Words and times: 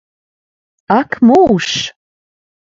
Ak 0.99 1.19
mūžs! 1.29 1.79